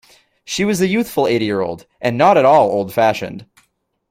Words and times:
She 0.43 0.65
was 0.65 0.81
a 0.81 0.87
youthful 0.87 1.27
eighty-year-old, 1.27 1.85
and 2.01 2.17
not 2.17 2.35
at 2.35 2.43
all 2.43 2.71
old-fashioned. 2.71 3.45